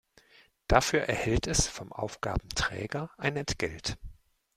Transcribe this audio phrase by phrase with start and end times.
[0.65, 3.99] Dafür erhält es vom Aufgabenträger ein Entgelt.